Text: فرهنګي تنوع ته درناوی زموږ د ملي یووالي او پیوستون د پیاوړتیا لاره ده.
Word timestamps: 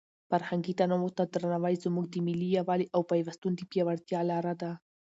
فرهنګي 0.29 0.73
تنوع 0.79 1.11
ته 1.17 1.23
درناوی 1.33 1.75
زموږ 1.85 2.05
د 2.11 2.15
ملي 2.27 2.49
یووالي 2.57 2.87
او 2.95 3.01
پیوستون 3.11 3.51
د 3.55 3.61
پیاوړتیا 3.71 4.19
لاره 4.31 4.53
ده. 4.61 4.71